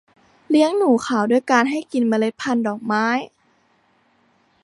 [0.49, 3.05] เลี้ยงหนูขาวด้วยการให้กินเมล็ดพันธ์ดอกไม้